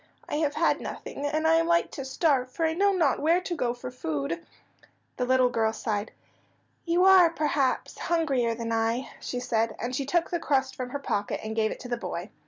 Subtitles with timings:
[0.27, 3.39] "I have had nothing, and I am like to starve, for I know not where
[3.41, 4.43] to go for food."
[5.17, 6.11] The little girl sighed.
[6.85, 10.97] "You are, perhaps, hungrier than I," she said, and she took the crust from her
[10.97, 12.31] pocket and gave it to the boy.